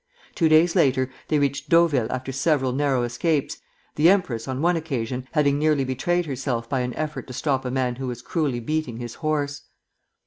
[0.33, 3.57] Two days later they reached Deauville after several narrow escapes,
[3.93, 7.69] the empress, on one occasion, having nearly betrayed herself by an effort to stop a
[7.69, 9.61] man who was cruelly beating his horse.